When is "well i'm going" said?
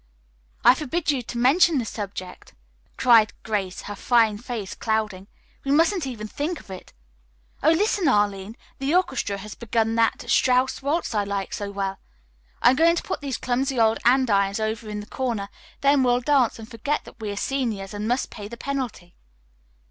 11.69-12.95